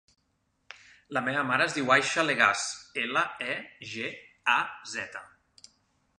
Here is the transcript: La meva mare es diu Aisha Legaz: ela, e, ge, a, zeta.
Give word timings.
La 1.17 1.21
meva 1.27 1.43
mare 1.49 1.67
es 1.71 1.75
diu 1.75 1.91
Aisha 1.97 2.23
Legaz: 2.31 2.65
ela, 3.03 3.25
e, 3.53 3.59
ge, 3.93 4.11
a, 4.57 4.59
zeta. 4.97 5.25